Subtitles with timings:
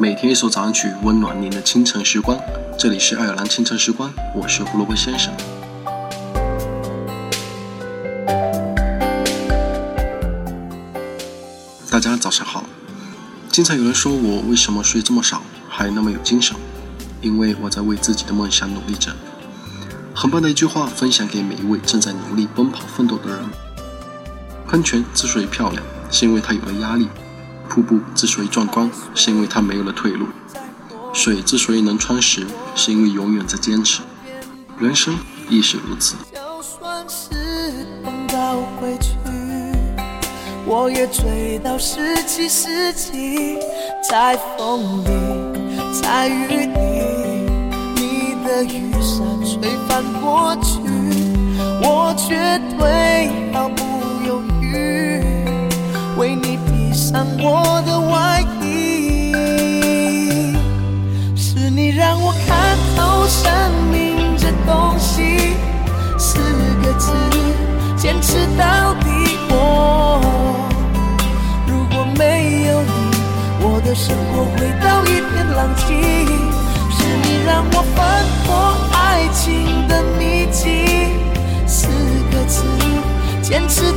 [0.00, 2.38] 每天一首早安曲，温暖您的清晨时光。
[2.78, 5.34] 这里是爱尔兰清晨时光，我是胡萝卜先生。
[11.90, 12.64] 大家早上好。
[13.50, 16.54] 经常有人说我为什么睡这么少，还那么有精神？
[17.20, 19.10] 因为我在为自己的梦想努力着。
[20.14, 23.38] 很棒的一句话，分享给每一位正在努力奔跑奋斗的人。
[24.68, 27.06] 喷泉之所以漂亮，是因为它有了压力；
[27.68, 30.26] 瀑布之所以壮观，是因为它没有了退路；
[31.12, 34.00] 水之所以能穿石，是因为永远在坚持。
[34.78, 35.16] 人生
[35.48, 36.16] 亦是如此。
[36.32, 37.30] 就算时
[38.02, 39.16] 光倒回去，
[40.66, 43.58] 我也追到十七世纪，
[44.08, 45.10] 在风里，
[46.00, 47.50] 在雨里，
[47.96, 50.80] 你的雨伞吹翻过去，
[51.82, 53.82] 我绝对毫不
[57.48, 59.32] 我的外衣。
[61.34, 63.50] 是你让我看透生
[63.90, 65.56] 命这东西，
[66.18, 66.38] 四
[66.82, 67.12] 个字，
[67.96, 69.06] 坚持到底。
[69.50, 70.20] 我
[71.66, 72.92] 如果没有你，
[73.60, 75.86] 我的生活回到一片狼藉。
[76.90, 77.96] 是你让我翻
[78.44, 78.46] 破
[78.92, 80.66] 爱情的秘籍，
[81.66, 81.86] 四
[82.30, 82.62] 个字，
[83.40, 83.92] 坚持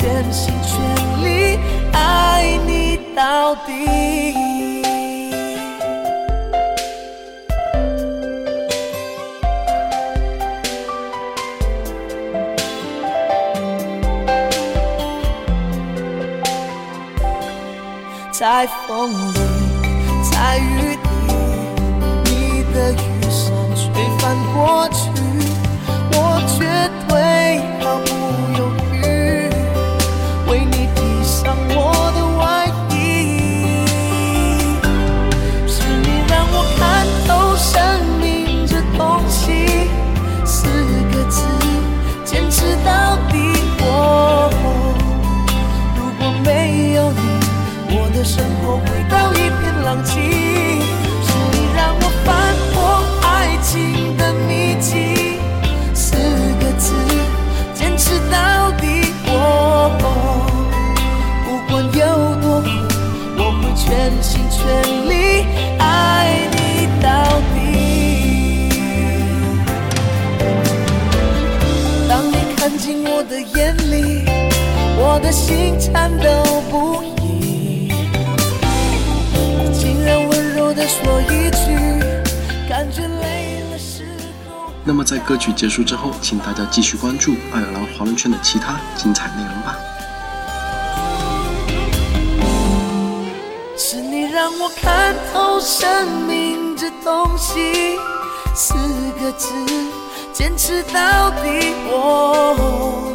[0.00, 0.80] 全心全
[1.22, 1.58] 力
[1.92, 4.34] 爱你到底。
[18.32, 19.38] 在风里，
[20.32, 20.98] 在雨里，
[22.24, 22.94] 你的
[48.72, 50.14] 我回到一片狼藉，
[51.26, 55.40] 是你让我翻破爱情的秘籍，
[55.92, 56.14] 四
[56.60, 56.94] 个字，
[57.74, 59.12] 坚持到底。
[59.26, 59.90] 我
[61.44, 62.00] 不管有
[62.36, 62.68] 多苦，
[63.38, 63.82] 我会全
[64.22, 64.60] 心全
[65.08, 65.12] 力
[65.80, 67.10] 爱你到
[67.56, 67.58] 底。
[72.08, 74.22] 当你看进我的眼里，
[74.96, 77.19] 我的心颤抖不已。
[80.70, 81.74] 然温柔地说一句，
[82.68, 84.04] 感觉累了时
[84.48, 84.72] 候。
[84.84, 89.76] 那么在歌曲结束之后，请大家继续关注爱尔兰华人圈的其他精彩内容吧。
[93.76, 97.96] 是你让我看透生命这东西，
[98.54, 98.74] 四
[99.20, 99.48] 个字，
[100.32, 101.74] 坚持到底。
[101.86, 103.12] 我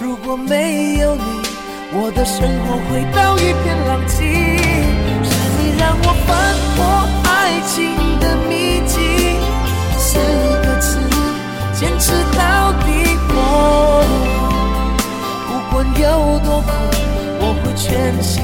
[0.00, 1.22] 如果没有你，
[1.92, 4.95] 我的生活回到一片狼藉。
[5.86, 6.34] 让我翻
[6.74, 6.82] 破
[7.30, 7.30] 爱
[7.60, 8.98] 情的秘籍，
[9.96, 10.18] 四
[10.66, 10.98] 个字，
[11.78, 12.86] 坚持到底。
[15.48, 16.02] 我不管有
[16.40, 16.68] 多苦，
[17.38, 18.42] 我会全心